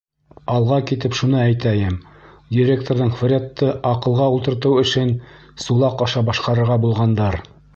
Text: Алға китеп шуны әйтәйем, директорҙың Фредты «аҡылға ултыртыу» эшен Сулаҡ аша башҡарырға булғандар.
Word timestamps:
Алға 0.51 0.77
китеп 0.91 1.17
шуны 1.19 1.37
әйтәйем, 1.41 1.97
директорҙың 2.57 3.11
Фредты 3.19 3.69
«аҡылға 3.91 4.31
ултыртыу» 4.37 4.81
эшен 4.85 5.13
Сулаҡ 5.67 6.03
аша 6.07 6.25
башҡарырға 6.33 6.81
булғандар. 6.87 7.39